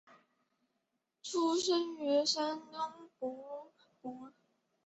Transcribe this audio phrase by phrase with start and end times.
[1.21, 3.69] 出生于山东淄
[4.01, 4.33] 博。